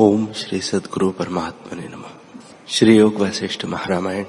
[0.00, 2.04] ओम श्री सदगुरु परमात्मा ने नम।
[2.68, 4.24] श्री योग वशिष्ठ महारामायण।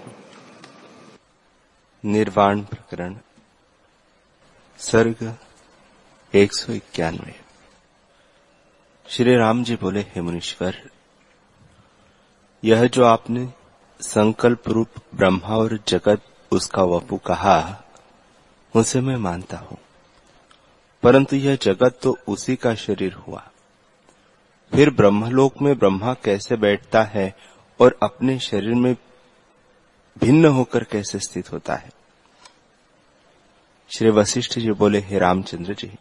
[2.06, 3.18] निर्वाण प्रकरण,
[4.78, 5.38] सर्ग
[6.36, 7.42] एक सौ इक्यानवे।
[9.10, 10.90] श्री राम जी बोले, हे मुनीश्वर,
[12.64, 13.54] यह जो आपने
[14.02, 17.84] संकल्प रूप ब्रह्मा और जगत, उसका वपु कहा,
[18.76, 19.78] उसे मैं मानता हूँ।
[21.04, 23.52] परंतु यह जगत तो उसी का शरीर हुआ।
[24.74, 27.34] फिर ब्रह्मलोक में ब्रह्मा कैसे बैठता है
[27.80, 28.96] और अपने शरीर में
[30.18, 31.92] भिन्न होकर कैसे स्थित होता है?
[33.90, 35.92] श्री वशिष्ठ जी बोले, हे रामचंद्र जी,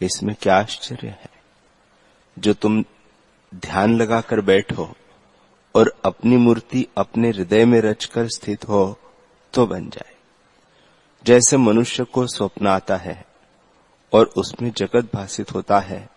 [0.00, 1.30] इसमें क्या आश्चर्य है?
[2.38, 2.82] जो तुम
[3.54, 4.92] ध्यान लगाकर बैठो
[5.74, 8.98] और अपनी मूर्ति अपने हृदय में रचकर स्थित हो
[9.54, 10.14] तो बन जाए।
[11.24, 13.24] जैसे मनुष्य को स्वप्न आता है
[14.12, 16.08] और उसमें जगत भाषित होता है,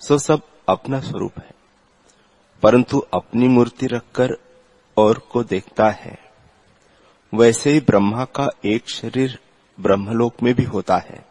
[0.00, 1.50] सो सब अपना स्वरूप है।
[2.62, 4.36] परंतु अपनी मूर्ति रखकर
[4.96, 6.18] और को देखता है।
[7.34, 9.38] वैसे ही ब्रह्मा का एक शरीर
[9.80, 11.26] ब्रह्मलोक में भी होता है।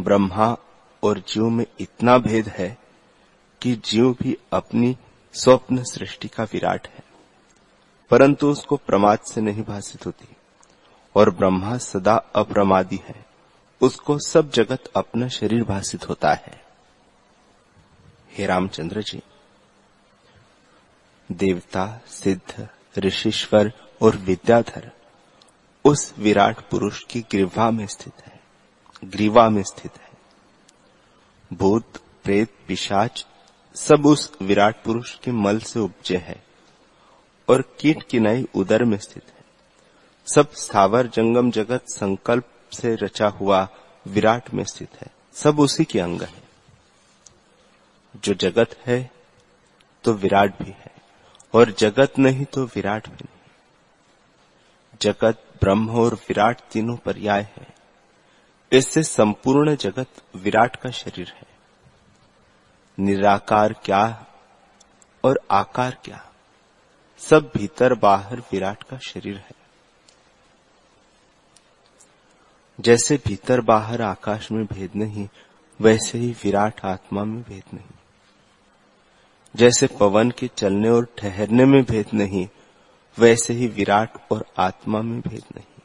[0.00, 0.56] ब्रह्मा
[1.02, 2.78] और जीव में इतना भेद है
[3.62, 4.96] कि जीव भी अपनी
[5.32, 7.04] स्वप्न सृष्टि का विराट है।
[8.10, 10.36] परंतु उसको प्रमाद से नहीं भाषित होती
[11.14, 13.26] और ब्रह्मा सदा अप्रमादी है।
[13.80, 16.69] उसको सब जगत अपना शरीर भाषित होता है।
[18.40, 19.22] हे रामचंद्र जी,
[21.32, 24.90] देवता, सिद्ध, ऋषिश्वर और विद्याधर
[25.84, 28.40] उस विराट पुरुष की ग्रीवा में स्थित है,
[29.04, 30.08] ग्रीवा में स्थित है।
[31.52, 31.84] भूत,
[32.24, 33.26] प्रेत, पिशाच
[33.74, 36.42] सब उस विराट पुरुष के मल से उपजे है
[37.48, 39.44] और कीट किनाई उदर में स्थित है।
[40.34, 43.68] सब सावर जंगम जगत संकल्प से रचा हुआ
[44.06, 46.39] विराट में स्थित है। सब उसी के अंग है।
[48.24, 49.10] जो जगत है
[50.04, 50.92] तो विराट भी है।
[51.54, 53.38] और जगत नहीं तो विराट भी नहीं।
[55.00, 57.68] जगत ब्रह्म और विराट तीनों पर्याय है।
[58.72, 61.46] इससे संपूर्ण जगत विराट का शरीर है।
[62.98, 64.26] निराकार क्या
[65.24, 66.24] और आकार क्या,
[67.18, 69.52] सब भीतर बाहर विराट का शरीर है।
[72.80, 75.28] जैसे भीतर बाहर आकाश में भेद नहीं,
[75.80, 77.99] वैसे ही विराट आत्मा में भेद नहीं।
[79.56, 82.48] जैसे पवन के चलने और ठहरने में भेद नहीं,
[83.18, 85.82] वैसे ही विराट और आत्मा में भेद नहीं।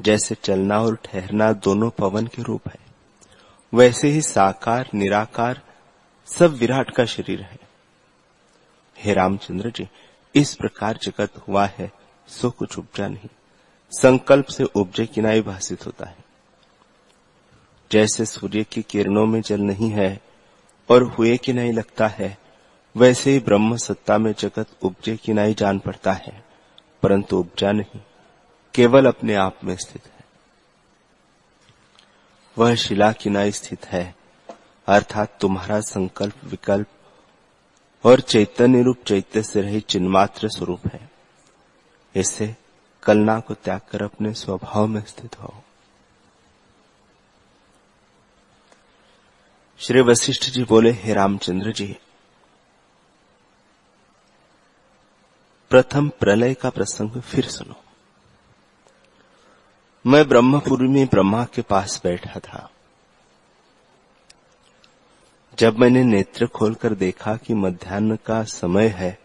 [0.00, 2.78] जैसे चलना और ठहरना दोनों पवन के रूप है,
[3.74, 5.62] वैसे ही साकार, निराकार
[6.26, 7.58] सब विराट का शरीर है।
[8.98, 9.88] हे रामचंद्र जी,
[10.34, 11.92] इस प्रकार जगत हुआ है,
[12.28, 13.28] सो कुछ उपजा नहीं।
[13.92, 16.16] संकल्प से उपजे किनाई भाषित होता है।
[17.92, 20.31] जैसे सूर्य की किरणों में जल नहीं है
[20.90, 22.38] और हुए कि नहीं लगता है,
[22.96, 26.44] वैसे ही ब्रह्म सत्ता में जगत उपजे की नहीं जान पड़ता है,
[27.02, 28.00] परंतु उपजा नहीं,
[28.74, 30.24] केवल अपने आप में स्थित है।
[32.58, 34.14] वह शिला किनाई स्थित है,
[34.88, 36.86] अर्थात तुम्हारा संकल्प विकल्प
[38.04, 41.10] और चैतन्य रूप चैत्य से रही चिन्मात्र स्वरूप है।
[42.14, 42.56] इससे
[43.02, 45.54] कलना को त्याग कर अपने स्वभाव में स्थित हो।
[49.82, 51.96] श्री वशिष्ठ जी बोले, हे रामचंद्र जी,
[55.70, 57.74] प्रथम प्रलय का प्रसंग फिर सुनो।
[60.06, 62.70] मैं ब्रह्मपुरी में ब्रह्मा के पास बैठा था।
[65.58, 69.18] जब मैंने नेत्र खोलकर देखा कि मध्यान्ह का समय है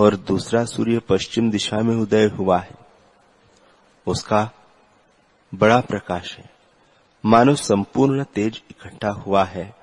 [0.00, 2.74] और दूसरा सूर्य पश्चिम दिशा में उदय हुआ है,
[4.06, 4.50] उसका
[5.54, 6.59] बड़ा प्रकाश है।
[7.24, 9.74] मानो संपूर्ण तेज इकट्ठा हुआ है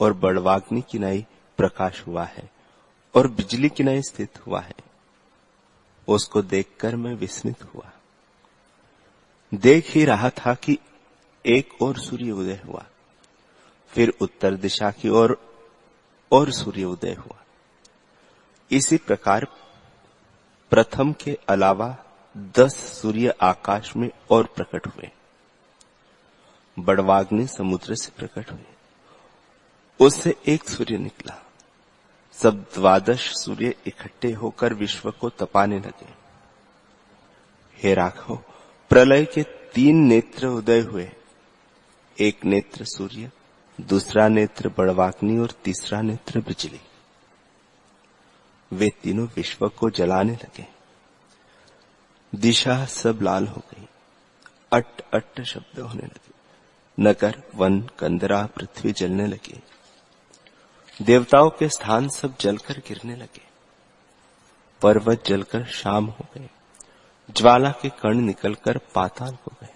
[0.00, 1.26] और बड़वाग्नि किनाई
[1.56, 2.50] प्रकाश हुआ है
[3.14, 4.74] और बिजली किनाई स्थित हुआ है।
[6.08, 7.90] उसको देखकर मैं विस्मित हुआ।
[9.54, 10.78] देख ही रहा था कि
[11.46, 12.84] एक और सूर्य उदय हुआ।
[13.88, 15.64] फिर उत्तर दिशा की ओर और,
[16.32, 17.42] और सूर्य उदय हुआ।
[18.70, 19.46] इसी प्रकार
[20.70, 21.96] प्रथम के अलावा
[22.36, 25.10] दस सूर्य आकाश में और प्रकट हुए।
[26.78, 28.64] बड़वाग्नि समुद्र से प्रकट हुए।
[30.00, 31.46] उससे एक सूर्य निकला।
[32.32, 36.26] सब द्वादश सूर्य इकट्ठे होकर विश्व को तपाने लगे।
[37.82, 38.36] हे राघव,
[38.88, 41.12] प्रलय के तीन नेत्र उदय हुए।
[42.20, 43.30] एक नेत्र सूर्य,
[43.80, 46.80] दूसरा नेत्र बड़वाग्नि और तीसरा नेत्र बिजली।
[48.72, 50.66] वे तीनों विश्व को जलाने लगे।
[52.34, 53.88] दिशा सब लाल हो गई।
[54.72, 56.35] अट अट शब्द होने लगे।
[57.00, 59.62] नगर, वन, कंदरा, पृथ्वी जलने लगी।
[61.02, 63.42] देवताओं के स्थान सब जलकर गिरने लगे।
[64.82, 66.50] पर्वत जलकर शाम हो गए।
[67.30, 69.68] ज्वाला के कण निकलकर पाताल हो गए।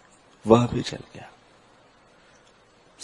[0.47, 1.31] वह भी जल गया।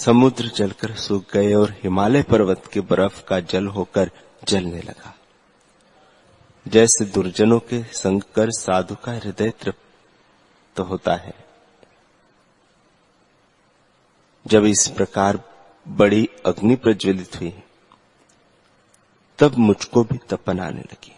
[0.04, 4.10] समुद्र जलकर सूख गए और हिमालय पर्वत के बर्फ़ का जल होकर
[4.44, 5.14] जलने लगा।
[6.68, 9.80] जैसे दुर्जनों के संग कर साधु का हृदय तृप्त
[10.76, 11.45] तो होता है
[14.46, 15.38] जब इस प्रकार
[15.86, 17.52] बड़ी अग्नि प्रज्वलित हुई,
[19.38, 21.14] तब मुझको भी तपन आने लगी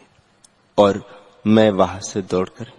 [0.78, 1.02] और
[1.46, 2.72] मैं वहाँ से दौड़कर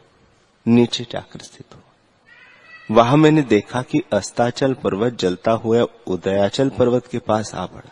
[0.65, 7.19] नीचे जाकर स्थित हुआ। वहाँ मैंने देखा कि अस्ताचल पर्वत जलता हुआ उदयाचल पर्वत के
[7.19, 7.91] पास आ बढ़ा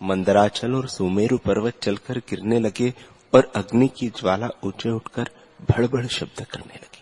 [0.00, 2.92] मंदराचल और सुमेरु पर्वत चलकर गिरने लगे
[3.34, 5.30] और अग्नि की ज्वाला ऊँचे उठकर
[5.70, 6.95] भड़बड़ शब्द करने लगी।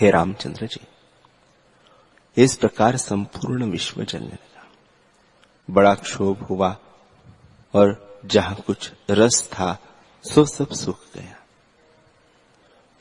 [0.00, 0.86] हे रामचंद्र जी,
[2.42, 4.68] इस प्रकार संपूर्ण विश्व जलने लगा।
[5.70, 6.76] बड़ा क्षोभ हुआ
[7.74, 9.78] और जहाँ कुछ रस था,
[10.22, 11.36] सो सब सूख गया।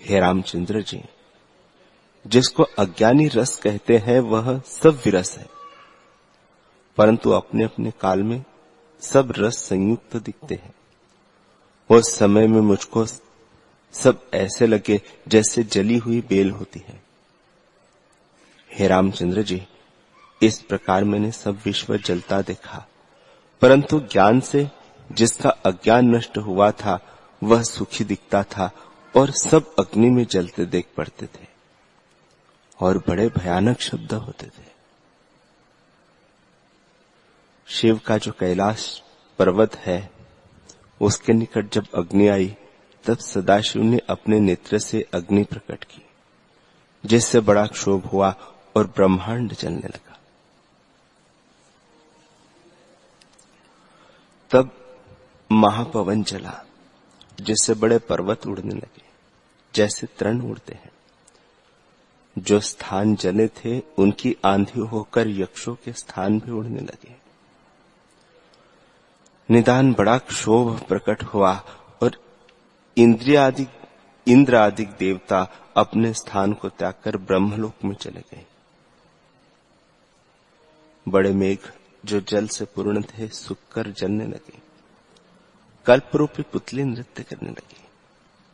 [0.02, 1.04] हे रामचंद्र जी,
[2.28, 5.50] जिसको अज्ञानी रस कहते हैं, वह सब विरस है।
[6.98, 8.44] परंतु अपने अपने काल में
[9.02, 10.76] सब रस संयुक्त दिखते हैं।
[11.90, 13.06] उस समय में मुझको
[13.96, 17.02] सब ऐसे लगे जैसे जली हुई बेल होती है।
[18.72, 19.62] हे रामचंद्र जी,
[20.42, 22.86] इस प्रकार मैंने सब विश्व जलता देखा,
[23.62, 24.68] परंतु ज्ञान से
[25.10, 27.00] जिसका अज्ञान नष्ट हुआ था,
[27.42, 28.72] वह सुखी दिखता था
[29.16, 31.48] और सब अग्नि में जलते देख पड़ते थे
[32.80, 34.74] और बड़े भयानक शब्द होते थे।
[37.68, 39.02] शिव का जो कैलाश
[39.40, 40.10] पर्वत है,
[41.02, 42.56] उसके निकट जब अग्नि आई
[43.06, 46.06] तब सदाशिव ने अपने नेत्र से अग्नि प्रकट की,
[47.06, 48.36] जिससे बड़ा क्षोभ हुआ
[48.76, 50.20] और ब्रह्मांड जलने लगा।
[54.52, 54.72] तब
[55.52, 56.66] महापवन चला
[57.42, 59.04] जिससे बड़े पर्वत उड़ने लगे,
[59.76, 60.92] जैसे तरण उड़ते हैं।
[62.38, 67.16] जो स्थान जले थे, उनकी आंधी होकर यक्षों के स्थान भी उड़ने लगे।
[69.52, 71.64] निदान बड़ा क्षोभ प्रकट हुआ
[72.98, 73.68] और इंद्रियादि
[74.28, 75.48] इंद्र आदि देवता
[75.78, 78.46] अपने स्थान को त्याग कर ब्रह्मलोक में चले गए।
[81.08, 81.58] बड़े मेघ
[82.06, 84.60] जो जल से पूर्ण थे सुख कर जलने लगे।
[85.86, 87.82] कल्प रूपी पुतली नृत्य करने लगी।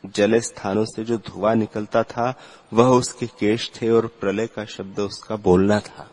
[0.05, 2.39] जले स्थानों से जो धुआँ निकलता था,
[2.73, 6.11] वह उसके केश थे और प्रलय का शब्द उसका बोलना था।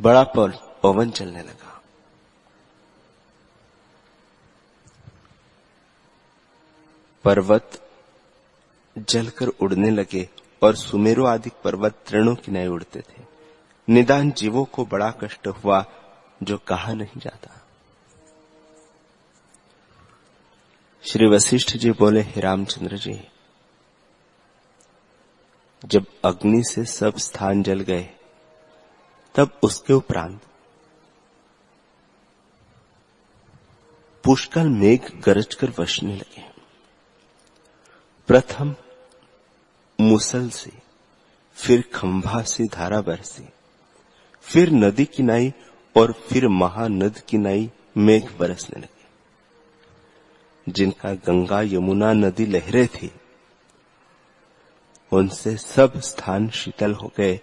[0.00, 0.24] बड़ा
[0.82, 1.77] पवन चलने लगा।
[7.28, 7.90] पर्वत
[8.98, 10.28] जलकर उड़ने लगे
[10.62, 13.22] और सुमेरु आदि पर्वत तृणों की नए उड़ते थे।
[13.88, 15.84] निदान जीवों को बड़ा कष्ट हुआ
[16.42, 17.54] जो कहा नहीं जाता।
[21.02, 23.28] श्री वशिष्ठ जी बोले, हे रामचंद्र जी,
[25.84, 28.10] जब अग्नि से सब स्थान जल गए,
[29.34, 30.40] तब उसके उपरांत
[34.24, 36.47] पुष्कल मेघ गरज कर वसने लगे।
[38.28, 38.74] प्रथम
[40.00, 40.70] मुसल से,
[41.54, 43.48] फिर खंभा से धारा बरसी
[44.42, 45.52] फिर नदी किनाई
[45.96, 53.10] और फिर महानद किनाई मेघ बरसने लगे। जिनका गंगा यमुना नदी लहरे थी,
[55.12, 57.40] उनसे सब स्थान शीतल हो गए,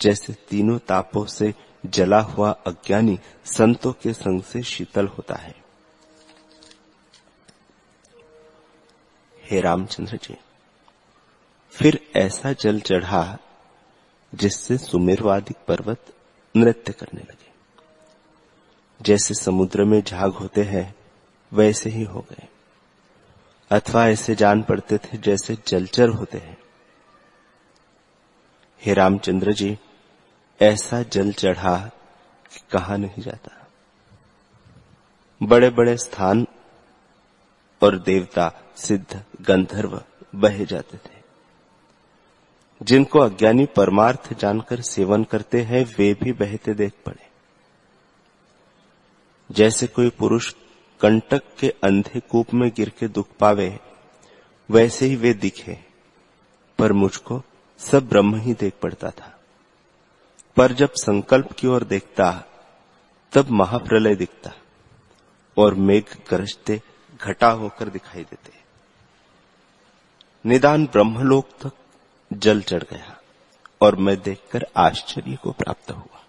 [0.00, 1.54] जैसे तीनों तापों से
[1.86, 5.61] जला हुआ अज्ञानी संतों के संग से शीतल होता है।
[9.52, 10.36] हे रामचंद्र जी,
[11.70, 13.38] फिर ऐसा जल चढ़ा
[14.34, 16.14] जिससे सुमेरवादी पर्वत
[16.56, 17.50] नृत्य करने लगे।
[19.02, 20.94] जैसे समुद्र में झाग होते हैं,
[21.52, 22.48] वैसे ही हो गए।
[23.70, 26.58] अथवा ऐसे जान पड़ते थे जैसे जलचर होते हैं।
[28.82, 29.78] हे रामचंद्र जी,
[30.62, 31.90] ऐसा जल चढ़ा
[32.52, 33.66] कि कहा नहीं जाता।
[35.42, 36.46] बड़े बड़े स्थान
[37.82, 40.02] और देवता सिद्ध गंधर्व
[40.34, 41.22] बहे जाते थे।
[42.82, 47.26] जिनको अज्ञानी परमार्थ जानकर सेवन करते हैं, वे भी बहते देख पड़े।
[49.50, 50.54] जैसे कोई पुरुष
[51.00, 53.80] कंटक के अंधे कूप में गिर के दुख पावे,
[54.70, 55.78] वैसे ही वे दिखे,
[56.78, 57.42] पर मुझको
[57.78, 59.40] सब ब्रह्म ही देख पड़ता था।
[60.56, 62.44] पर जब संकल्प की ओर देखता,
[63.32, 64.52] तब महाप्रलय दिखता,
[65.56, 66.82] और मेघ गरजते
[67.20, 68.61] घटा होकर दिखाई देते।
[70.44, 71.72] निदान ब्रह्मलोक तक
[72.30, 73.16] जल चढ़ गया
[73.82, 76.24] और मैं देखकर आश्चर्य को प्राप्त हुआ।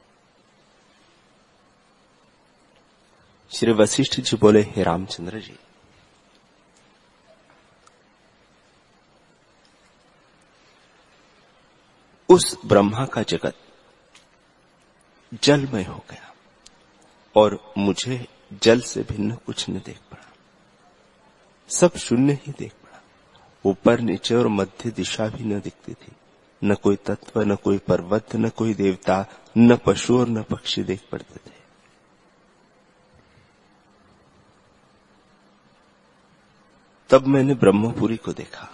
[3.52, 5.58] श्री वशिष्ठ जी बोले, हे रामचंद्र जी,
[12.30, 13.56] उस ब्रह्मा का जगत
[15.44, 16.34] जलमय हो गया
[17.36, 18.26] और मुझे
[18.64, 20.32] जल से भिन्न कुछ न देख पड़ा।
[21.70, 22.74] सब शून्य ही देख
[23.66, 26.12] ऊपर नीचे और मध्य दिशा भी न दिखती थी।
[26.64, 29.26] न कोई तत्व, न कोई पर्वत, न कोई देवता,
[29.58, 31.54] न पशु और न पक्षी देख पड़ते थे।
[37.10, 38.70] तब मैंने ब्रह्मपुरी को देखा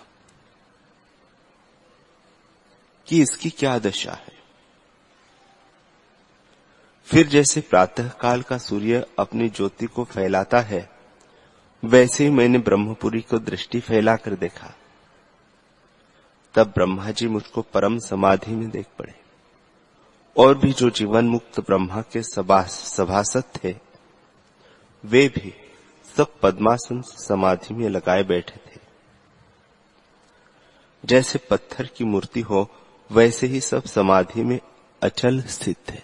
[3.08, 4.40] कि इसकी क्या दशा है।
[7.04, 10.90] फिर जैसे प्रातः काल का सूर्य अपनी ज्योति को फैलाता है,
[11.84, 14.74] वैसे ही मैंने ब्रह्मपुरी को दृष्टि फैलाकर देखा।
[16.60, 19.14] तब ब्रह्मा जी मुझको परम समाधि में देख पड़े।
[20.38, 23.76] और भी जो जीवन मुक्त ब्रह्मा के सभासद थे,
[25.06, 25.54] वे भी
[26.18, 28.80] सब पद्मासन समाधि में लगाए बैठे थे।
[31.06, 32.72] जैसे पत्थर की मूर्ति हो,
[33.12, 34.60] वैसे ही सब समाधि में
[35.04, 36.02] अचल स्थित थे।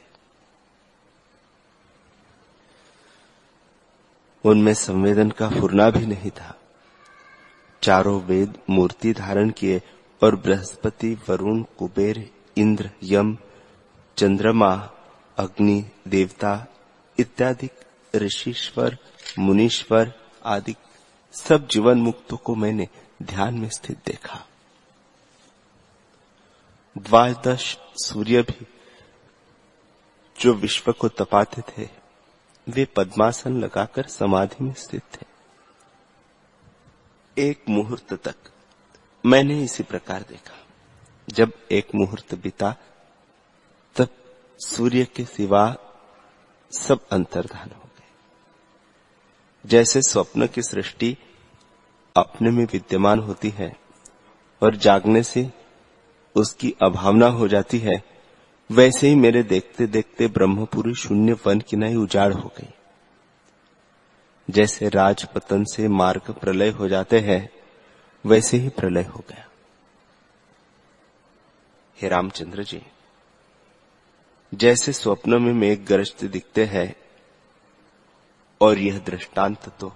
[4.44, 6.60] उनमें संवेदन का फुरना भी नहीं था।
[7.82, 9.82] चारों वेद मूर्ति धारण किए
[10.24, 13.38] और बृहस्पति, वरुण, कुबेर, इंद्र, यम,
[14.18, 14.90] चंद्रमा,
[15.38, 16.68] अग्नि, देवता
[17.20, 17.70] इत्यादि,
[18.16, 18.98] ऋषिश्वर,
[19.40, 20.14] मुनीश्वर
[20.46, 20.76] आदि
[21.34, 22.88] सब जीवन मुक्तों को मैंने
[23.24, 24.46] ध्यान में स्थित देखा।
[26.98, 28.68] द्वादश सूर्य भी
[30.40, 31.90] जो विश्व को तपाते थे,
[32.70, 35.26] वे पद्मासन लगाकर समाधि में स्थित थे।
[37.42, 38.36] एक मुहूर्त तक
[39.26, 40.66] मैंने इसी प्रकार देखा।
[41.30, 42.76] जब एक मुहूर्त बीता,
[43.96, 44.08] तब
[44.60, 45.76] सूर्य के सिवा
[46.72, 48.08] सब अंतर्धान हो गए।
[49.66, 51.18] जैसे स्वप्न की सृष्टि
[52.18, 53.76] अपने में विद्यमान होती है
[54.62, 55.52] और जागने से
[56.36, 58.04] उसकी अभावना हो जाती है,
[58.72, 62.74] वैसे ही मेरे देखते देखते ब्रह्मपुरी शून्य वन की नई उजाड़ हो गई।
[64.50, 67.65] जैसे राजपतन से मार्ग प्रलय हो जाते हैं
[68.26, 69.48] वैसे ही प्रलय हो गया।
[71.98, 72.82] हे रामचंद्र जी,
[74.52, 76.96] जैसे स्वप्न में मेघ गरजते दिखते हैं
[78.62, 79.94] और यह दृष्टांत तो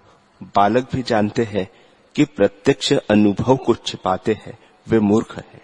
[0.55, 1.67] बालक भी जानते हैं
[2.15, 4.57] कि प्रत्यक्ष अनुभव को छिपाते हैं,
[4.87, 5.61] वे मूर्ख हैं।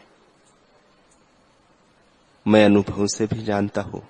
[2.46, 4.02] मैं अनुभव से भी जानता हूँ,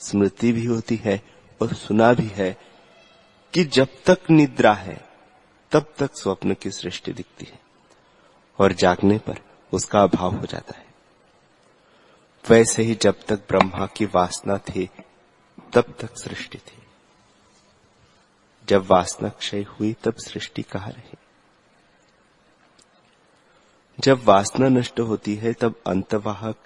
[0.00, 1.20] स्मृति भी होती है
[1.60, 2.50] और सुना भी है
[3.54, 5.07] कि जब तक निद्रा है
[5.72, 7.60] तब तक स्वप्न की सृष्टि दिखती है
[8.58, 9.38] और जागने पर
[9.72, 10.86] उसका अभाव हो जाता है।
[12.50, 14.90] वैसे ही जब तक ब्रह्मा की वासना थी,
[15.72, 16.82] तब तक सृष्टि थी।
[18.68, 21.18] जब वासना क्षय हुई, तब सृष्टि कहा रही?
[24.00, 26.56] जब वासना नष्ट होती है, तब अंतवाहक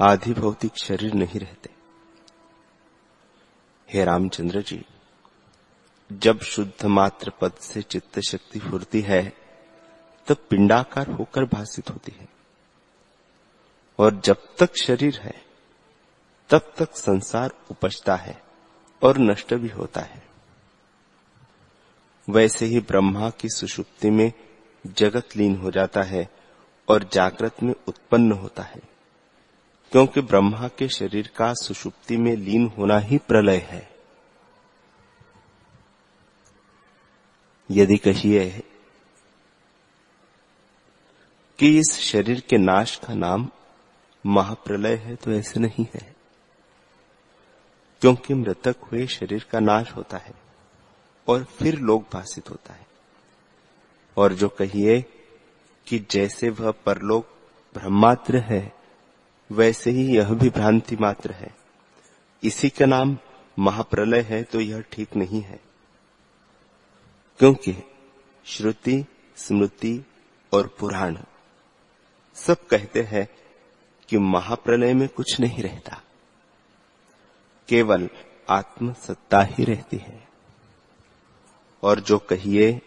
[0.00, 1.70] आधि भौतिक शरीर नहीं रहते।
[3.92, 4.84] हे रामचंद्र जी
[6.12, 9.32] जब शुद्ध मात्र पद से चित्त शक्ति फुरती है,
[10.26, 12.28] तब पिंडाकार होकर भाषित होती है।
[13.98, 15.42] और जब तक शरीर है,
[16.50, 18.42] तब तक संसार उपजता है
[19.02, 20.22] और नष्ट भी होता है।
[22.30, 24.32] वैसे ही ब्रह्मा की सुषुप्ति में
[24.86, 26.28] जगत लीन हो जाता है
[26.88, 28.80] और जागृत में उत्पन्न होता है,
[29.92, 33.91] क्योंकि ब्रह्मा के शरीर का सुषुप्ति में लीन होना ही प्रलय है।
[37.72, 38.62] यदि कहिए
[41.58, 43.48] कि इस शरीर के नाश का नाम
[44.26, 46.14] महाप्रलय है तो ऐसे नहीं है।
[48.00, 50.34] क्योंकि मृतक हुए शरीर का नाश होता है
[51.28, 52.86] और फिर लोग भाषित होता है।
[54.16, 55.04] और जो कहिए
[55.86, 57.26] कि जैसे वह परलोक
[57.74, 58.72] ब्रह्मात्र है,
[59.52, 61.54] वैसे ही यह भी भ्रांति मात्र है।
[62.44, 63.18] इसी का नाम
[63.58, 65.71] महाप्रलय है तो यह ठीक नहीं है।
[67.42, 67.74] क्योंकि
[68.44, 69.06] श्रुति,
[69.36, 70.06] स्मृति
[70.52, 71.18] और पुराण
[72.34, 73.28] सब कहते हैं
[74.08, 76.02] कि महाप्रलय में कुछ नहीं रहता।
[77.68, 78.08] केवल
[78.50, 80.28] आत्म सत्ता ही रहती है।
[81.82, 82.80] और जो कहिए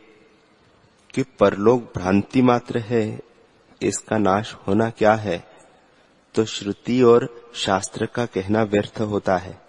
[1.14, 3.20] कि परलोक भ्रांति मात्र है,
[3.82, 5.48] इसका नाश होना क्या है
[6.36, 9.62] तो श्रुति और शास्त्र का कहना व्यर्थ होता है।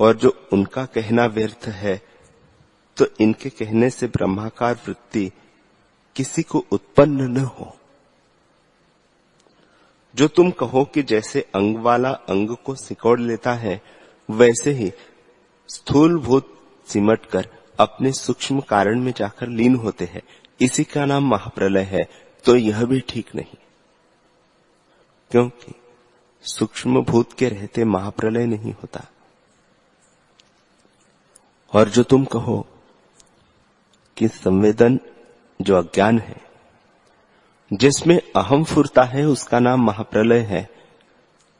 [0.00, 2.15] और जो उनका कहना व्यर्थ है
[2.96, 5.32] तो इनके कहने से ब्रह्माकार वृत्ति
[6.16, 7.76] किसी को उत्पन्न न हो।
[10.14, 13.82] जो तुम कहो कि जैसे अंग वाला अंग को सिकोड़ लेता है,
[14.30, 14.92] वैसे ही
[15.68, 17.48] स्थूल भूत सिमट कर
[17.80, 20.22] अपने सूक्ष्म कारण में जाकर लीन होते हैं।
[20.60, 22.08] इसी का नाम महाप्रलय है
[22.44, 23.56] तो यह भी ठीक नहीं।
[25.30, 25.72] क्योंकि
[26.42, 29.04] सूक्ष्म भूत के रहते महाप्रलय नहीं होता।
[31.72, 32.66] और जो तुम कहो
[34.16, 35.00] कि संवेदन
[35.62, 36.40] जो अज्ञान है,
[37.72, 40.68] जिसमें अहम फुरता है उसका नाम महाप्रलय है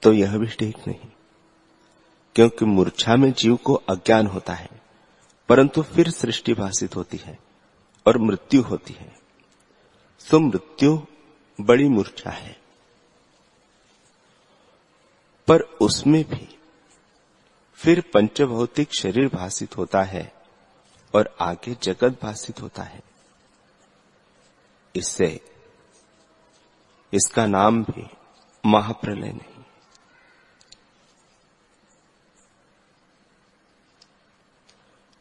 [0.02, 1.08] तो यह भी ठीक नहीं।
[2.34, 4.68] क्योंकि मूर्छा में जीव को अज्ञान होता है,
[5.48, 7.38] परंतु फिर सृष्टि भाषित होती है
[8.06, 9.16] और मृत्यु होती है।
[10.20, 11.00] सो मृत्यु
[11.60, 12.56] बड़ी मूर्छा है।
[15.48, 16.58] पर उसमें भी
[17.74, 20.35] फिर पंचभौतिक शरीर भाषित होता है
[21.16, 23.02] और आगे जगत भाषित होता है।
[24.96, 25.40] इससे
[27.14, 28.06] इसका नाम भी
[28.66, 29.64] महाप्रलय नहीं।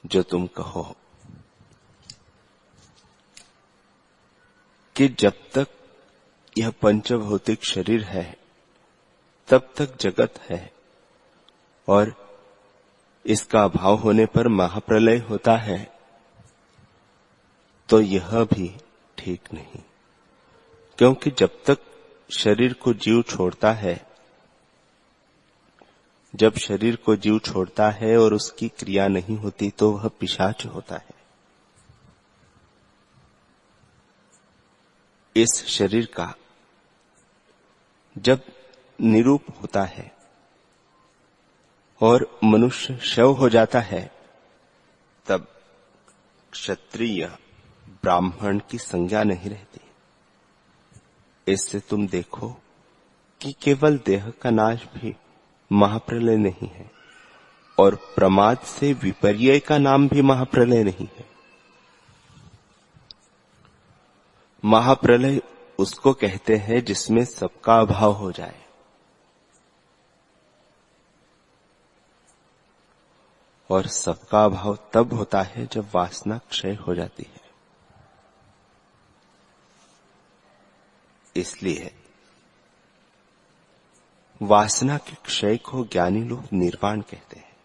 [0.06, 0.96] जो तुम कहो
[4.96, 5.68] कि जब तक
[6.58, 8.38] यह पंचभौतिक शरीर है,
[9.48, 10.74] तब तक जगत है
[11.88, 12.25] और
[13.25, 15.91] इसका अभाव होने पर महाप्रलय होता है।
[17.89, 18.77] तो यह भी
[19.17, 19.82] ठीक नहीं।
[20.98, 21.77] क्योंकि जब तक
[22.38, 24.05] शरीर को जीव छोड़ता है,
[26.36, 30.96] जब शरीर को जीव छोड़ता है और उसकी क्रिया नहीं होती तो वह पिशाच होता
[30.96, 31.15] है।
[35.36, 36.36] इस शरीर का
[38.17, 38.41] जब
[39.01, 40.14] निरूप होता है
[42.02, 44.12] और मनुष्य शव हो जाता है,
[45.25, 45.48] तब
[46.52, 47.25] क्षत्रिय
[48.04, 49.80] ब्राह्मण की संज्ञा नहीं रहती।
[51.54, 52.50] इससे तुम देखो
[53.42, 55.16] कि केवल देह का नाश भी
[55.72, 56.92] महाप्रलय नहीं है,
[57.79, 61.25] और प्रमाद से विपर्य का नाम भी महाप्रलय नहीं है।
[64.66, 65.42] महाप्रलय
[65.79, 68.65] उसको कहते हैं जिसमें सबका अभाव हो जाए।
[73.70, 77.46] और सबका अभाव तब होता है जब वासना क्षय हो जाती है।
[81.36, 81.96] इसलिए
[84.42, 87.56] वासना के क्षय को ज्ञानी लोग निर्वाण कहते हैं।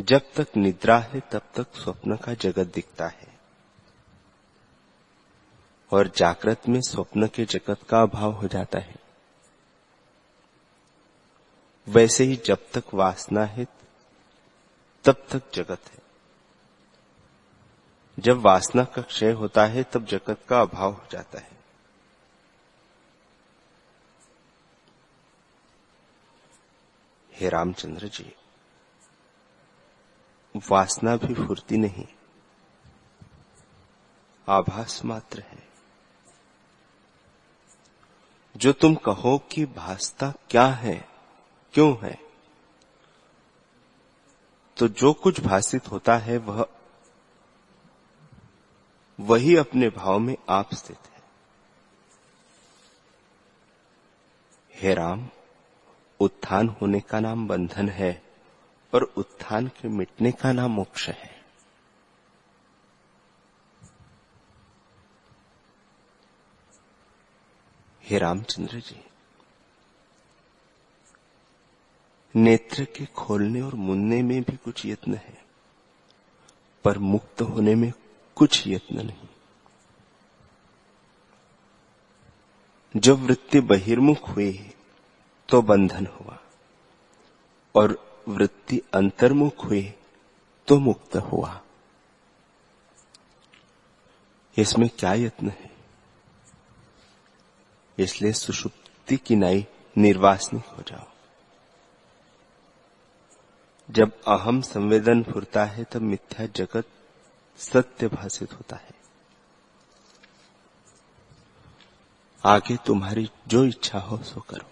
[0.00, 3.40] जब तक निद्रा है, तब तक स्वप्न का जगत दिखता है।
[5.92, 9.01] और जागृत में स्वप्न के जगत का अभाव हो जाता है।
[11.88, 13.66] वैसे ही जब तक वासना है,
[15.04, 15.98] तब तक जगत है।
[18.18, 21.50] जब वासना का क्षय होता है, तब जगत का अभाव हो जाता है।
[27.32, 28.32] हे रामचंद्र जी,
[30.70, 32.06] वासना भी फुर्ती नहीं,
[34.48, 35.68] आभास मात्र है।
[38.56, 41.11] जो तुम कहो कि भासता क्या है
[41.72, 42.18] क्यों है?
[44.76, 46.66] तो जो कुछ भाषित होता है वह
[49.20, 51.22] वही अपने भाव में आप स्थित है।
[54.74, 55.28] हे राम,
[56.20, 58.22] उत्थान होने का नाम बंधन है
[58.94, 61.44] और उत्थान के मिटने का नाम मोक्ष है।
[68.04, 69.04] हे रामचंद्र जी
[72.34, 75.38] नेत्र के खोलने और मुन्ने में भी कुछ यत्न है,
[76.84, 77.92] पर मुक्त होने में
[78.36, 79.28] कुछ यत्न नहीं।
[82.94, 84.52] जब वृत्ति बहिर्मुख हुई
[85.48, 86.38] तो बंधन हुआ,
[87.74, 87.96] और
[88.28, 89.82] वृत्ति अंतर्मुख हुई
[90.68, 91.60] तो मुक्त हुआ।
[94.56, 95.70] इसमें क्या यत्न है?
[97.98, 99.66] इसलिए सुषुप्ति की नाई
[99.96, 101.11] निर्वासनिक हो जाओ।
[103.92, 106.84] जब अहम संवेदन फुरता है, तब मिथ्या जगत
[107.56, 108.90] सत्य भाषित होता है।
[112.44, 114.70] आगे तुम्हारी जो इच्छा हो, सो करो।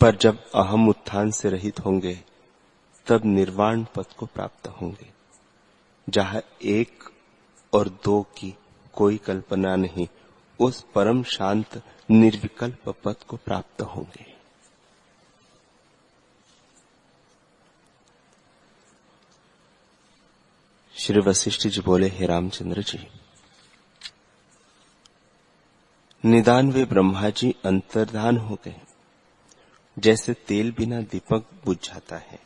[0.00, 2.20] पर जब अहम उत्थान से रहित होंगे,
[3.06, 5.12] तब निर्वाण पद को प्राप्त होंगे,
[6.08, 7.04] जहाँ एक
[7.74, 8.56] और दो की
[8.92, 10.08] कोई कल्पना नहीं,
[10.60, 14.33] उस परम शांत निर्विकल्प पद को प्राप्त होंगे।
[21.04, 23.08] श्री वशिष्ठ जी बोले, हे रामचंद्र जी
[26.24, 28.80] निदान वे ब्रह्मा जी अंतर्धान हो। गए
[29.98, 32.38] जैसे तेल बिना दीपक बुझ जाता है।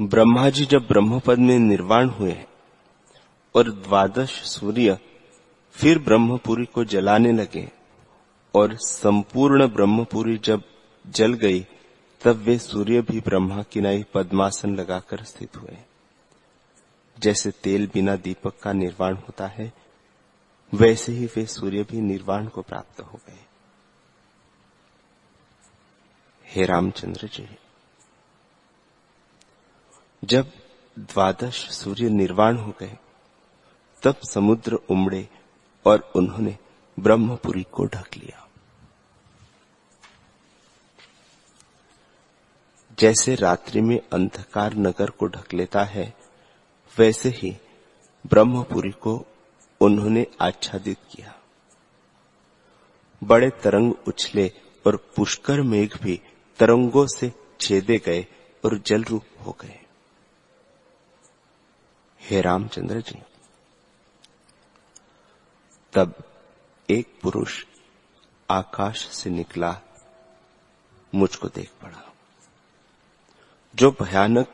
[0.00, 2.46] ब्रह्मा जी जब ब्रह्मपद में निर्वाण हुए
[3.54, 4.98] और द्वादश सूर्य
[5.72, 7.77] फिर ब्रह्मपुरी को जलाने लगे
[8.58, 10.62] और संपूर्ण ब्रह्मपुरी जब
[11.06, 11.66] जल गई,
[12.20, 15.76] तब वे सूर्य भी ब्रह्मा की नई पद्मासन लगाकर स्थित हुए।
[17.18, 19.72] जैसे तेल बिना दीपक का निर्वाण होता है,
[20.74, 23.44] वैसे ही वे सूर्य भी निर्वाण को प्राप्त हो गए।
[26.46, 27.48] हे रामचंद्र जी,
[30.24, 30.52] जब
[30.98, 32.98] द्वादश सूर्य निर्वाण हो गए,
[34.02, 35.28] तब समुद्र उमड़े
[35.86, 36.58] और उन्होंने
[37.00, 38.47] ब्रह्मपुरी को ढक लिया।
[42.98, 46.14] जैसे रात्रि में अंधकार नगर को ढक लेता है,
[46.98, 47.56] वैसे ही
[48.26, 49.26] ब्रह्मपुरी को
[49.80, 51.34] उन्होंने आच्छादित किया।
[53.24, 54.52] बड़े तरंग उछले
[54.86, 56.20] और पुष्कर मेघ भी
[56.58, 58.26] तरंगों से छेदे गए
[58.64, 59.80] और जल रूप हो गए।
[62.20, 63.22] हे रामचंद्र जी,
[65.92, 66.14] तब
[66.90, 67.64] एक पुरुष
[68.50, 69.80] आकाश से निकला,
[71.14, 72.07] मुझको देख पड़ा।
[73.76, 74.48] जो भयानक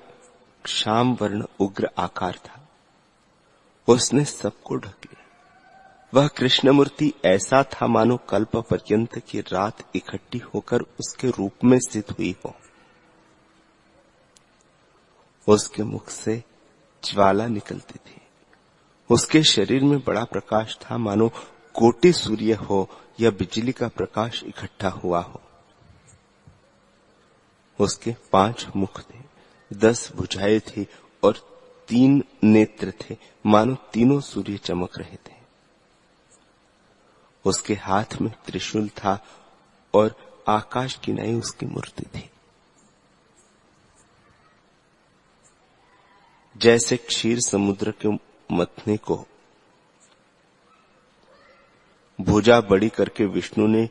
[0.66, 2.68] श्याम वर्ण उग्र आकार था,
[3.88, 5.24] उसने सबको ढक। लिया
[6.14, 12.10] वह कृष्णमूर्ति ऐसा था मानो कल्प पर्यंत की रात इकट्ठी होकर उसके रूप में स्थित
[12.10, 12.54] हुई हो।
[15.48, 16.44] उसके मुख से
[17.04, 18.20] ज्वाला निकलती थी।
[19.10, 21.28] उसके शरीर में बड़ा प्रकाश था मानो
[21.74, 25.40] कोटि सूर्य हो या बिजली का प्रकाश इकट्ठा हुआ हो।
[27.80, 29.18] उसके पाँच मुख थे,
[29.72, 30.86] दस भुजाएँ थी
[31.22, 31.54] और
[31.88, 35.34] तीन नेत्र थे। मानो तीनों सूर्य चमक रहे थे।
[37.44, 39.26] उसके हाथ में त्रिशूल था
[39.94, 40.16] और
[40.48, 42.30] आकाश की नई उसकी मूर्ति थी।
[46.56, 48.08] जैसे क्षीर समुद्र के
[48.54, 49.26] मथने को।
[52.20, 53.90] भुजा बड़ी करके विष्णु ने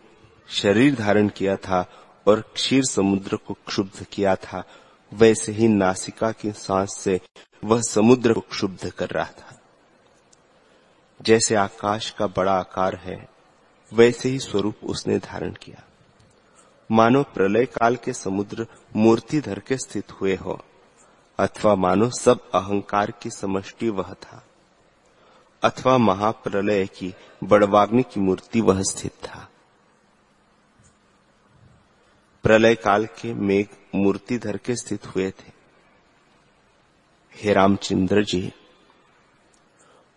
[0.49, 4.63] शरीर धारण किया था और क्षीर समुद्र को क्षुब्ध किया था।
[5.13, 7.19] वैसे ही नासिका की सांस से
[7.63, 9.59] वह समुद्र को क्षुब्ध कर रहा था।
[11.21, 13.29] जैसे आकाश का बड़ा आकार है,
[13.93, 15.83] वैसे ही स्वरूप उसने धारण किया।
[16.91, 20.59] मानो प्रलय काल के समुद्र मूर्ति धर के स्थित हुए हो,
[21.39, 24.43] अथवा मानो सब अहंकार की समष्टि वह था,
[25.63, 29.47] अथवा महाप्रलय की बड़वाग्नि की मूर्ति वह स्थित था।
[32.43, 35.51] प्रलय काल के मेघ मूर्ति धर के स्थित हुए थे।
[37.33, 38.51] हे रामचंद्र जी,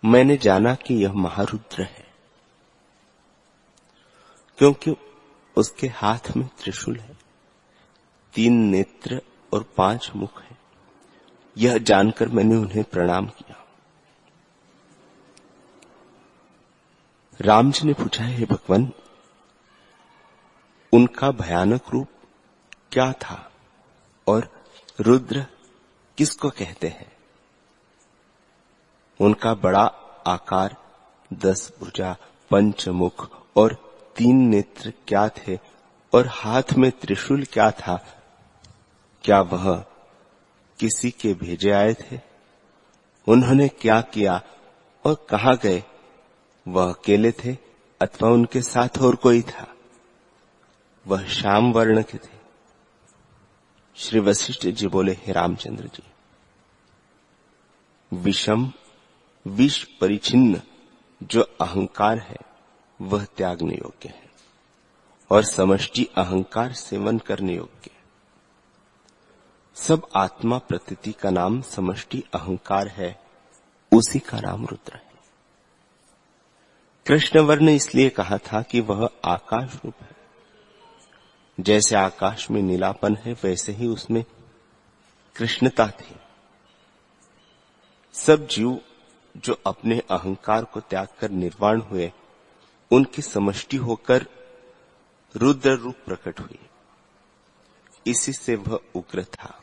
[0.03, 2.05] मैंने जाना कि यह महारुद्र है,
[4.59, 4.95] क्योंकि
[5.57, 7.17] उसके हाथ में त्रिशूल है,
[8.35, 9.21] तीन नेत्र
[9.53, 10.57] और पाँच मुख है।
[11.57, 13.65] यह जानकर मैंने उन्हें प्रणाम किया।
[17.41, 18.91] राम जी ने पूछा, है भगवान,
[20.93, 22.09] उनका भयानक रूप
[22.93, 23.53] क्या था
[24.29, 24.65] और
[25.01, 25.47] रुद्र
[26.19, 27.17] किसको कहते हैं?
[29.21, 29.85] उनका बड़ा
[30.27, 30.77] आकार,
[31.33, 32.17] दस भुजा,
[32.51, 33.75] पंचमुख और
[34.17, 35.59] तीन नेत्र क्या थे
[36.15, 38.07] और हाथ में त्रिशूल क्या था?
[39.25, 39.85] क्या वह
[40.81, 42.21] किसी के भेजे आए थे?
[43.29, 44.43] उन्होंने क्या किया
[45.07, 45.85] और कहा गए?
[46.69, 47.57] वह अकेले थे
[48.01, 49.75] अथवा उनके साथ और कोई था?
[51.07, 52.36] वह श्याम वर्ण के थे।
[53.99, 56.03] श्री वशिष्ठ जी बोले, हे रामचंद्र जी,
[58.13, 58.73] विषम
[59.47, 60.61] विष परिचिन्न
[61.23, 62.37] जो अहंकार है,
[63.01, 64.31] वह त्यागने योग्य है
[65.31, 68.05] और समष्टि अहंकार सेवन करने योग्य है।
[69.75, 73.21] सब आत्मा प्रतीति का नाम समष्टि अहंकार है,
[73.93, 75.13] उसी का नाम रुद्र है।
[77.07, 80.16] कृष्णवर ने इसलिए कहा था कि वह आकाश रूप है।
[81.61, 84.25] जैसे आकाश में नीलापन है, वैसे ही उसमें
[85.37, 86.17] कृष्णता थी।
[88.15, 88.81] सब जीव
[89.37, 92.13] जो अपने अहंकार को त्याग कर निर्वाण हुए,
[92.91, 94.27] उनकी समष्टि होकर
[95.37, 96.59] रुद्र रूप प्रकट हुई।
[98.07, 99.63] इसी से वह उग्र था।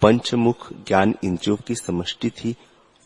[0.00, 2.56] पंचमुख ज्ञान इंद्रियों की समष्टि थी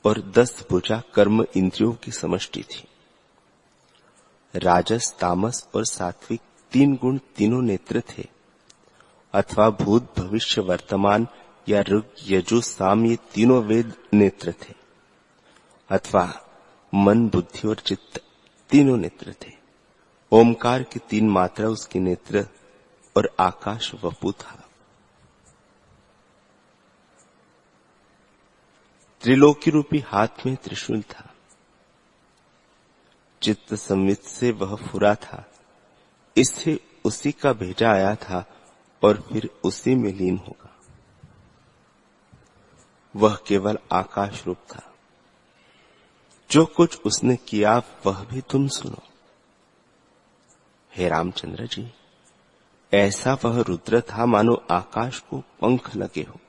[0.05, 2.85] और दस भुजा कर्म इंद्रियों की समष्टि थी।
[4.57, 6.41] राजस, तामस और सात्विक
[6.73, 8.29] तीन गुण तीनों नेत्र थे।
[9.33, 11.27] अथवा भूत, भविष्य, वर्तमान
[11.69, 14.75] या ऋग, यजु, साम, ये तीनों वेद नेत्र थे।
[15.91, 16.41] अथवा
[16.95, 18.23] मन, बुद्धि और चित्त
[18.71, 19.53] तीनों नेत्र थे।
[20.33, 22.47] ओमकार की तीन मात्रा उसके नेत्र
[23.17, 24.63] और आकाश वपु था।
[29.21, 31.26] त्रिलोकी रूपी हाथ में त्रिशूल था।
[33.47, 35.53] चित्त संवित से वह फुरा था।
[36.37, 38.45] इससे उसी का भेजा आया था
[39.05, 40.77] और फिर उसी में लीन होगा।
[43.17, 44.95] वह केवल आकाश रूप था।
[46.51, 49.03] जो कुछ उसने किया, वह भी तुम सुनो।
[50.95, 51.95] हे रामचंद्र जी,
[52.95, 56.41] ऐसा वह रुद्र था मानो आकाश को पंख लगे हो।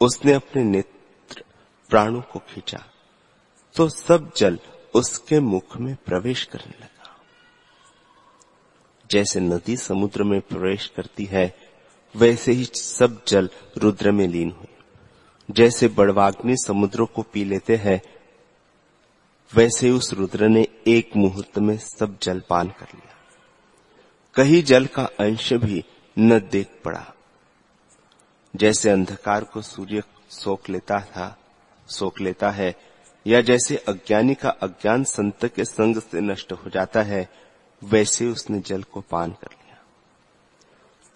[0.00, 1.44] उसने अपने नेत्र
[1.90, 2.84] प्राणों को खींचा
[3.76, 4.58] तो सब जल
[4.96, 7.16] उसके मुख में प्रवेश करने लगा।
[9.10, 11.56] जैसे नदी समुद्र में प्रवेश करती है,
[12.16, 14.66] वैसे ही सब जल रुद्र में लीन हुए
[15.50, 18.02] जैसे बड़वाग्नि समुद्र को पी लेते हैं,
[19.54, 23.14] वैसे उस रुद्र ने एक मुहूर्त में सब जल पान कर लिया।
[24.34, 25.84] कहीं जल का अंश भी
[26.18, 27.14] न देख पड़ा।
[28.56, 31.38] जैसे अंधकार को सूर्य सोख लेता था,
[31.88, 32.95] सोख लेता है
[33.26, 37.28] या जैसे अज्ञानी का अज्ञान संत के संग से नष्ट हो जाता है,
[37.84, 39.84] वैसे उसने जल को पान कर लिया।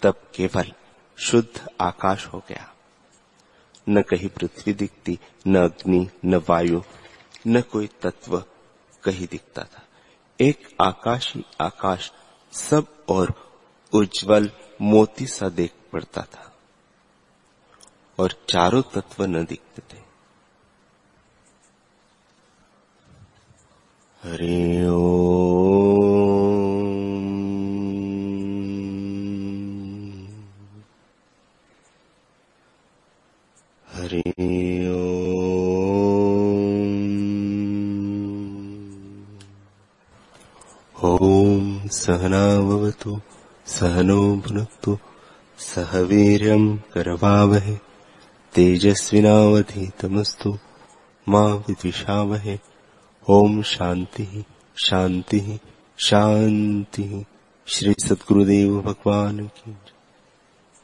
[0.03, 0.73] तब केवल
[1.19, 2.75] शुद्ध आकाश हो गया।
[3.89, 6.83] न कहीं पृथ्वी दिखती, न अग्नि, न वायु,
[7.47, 8.45] न कोई तत्व
[9.05, 9.83] कहीं दिखता था।
[10.41, 12.13] एक आकाश आकाश,
[12.53, 13.53] सब और
[13.93, 14.51] उज्जवल
[14.83, 16.57] मोती सा देख पड़ता था।
[18.19, 20.10] और चारों तत्व न दिखते थे।
[24.25, 24.97] हरि ओ
[33.95, 34.23] हरि
[41.11, 43.13] ॐ सहनावतु
[43.77, 44.97] सहनो भुनक्तु
[45.59, 47.77] सह वीर्यम् करवावहे
[48.55, 50.51] तेजस्विनावधीतमस्तु
[51.27, 52.57] मा विद्विषावहे
[53.33, 54.45] ओम शांति
[54.85, 55.61] शांति
[55.99, 57.25] शांति।
[57.67, 59.77] श्री सदगुरुदेव भगवान की